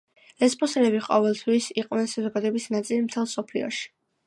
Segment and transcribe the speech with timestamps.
[0.43, 3.89] ლესბოსელები ყოველთვის იყვნენ საზოგადოების ნაწილი მთელ მსოფლიოში.